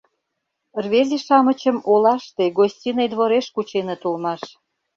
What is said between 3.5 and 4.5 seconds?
кученыт улмаш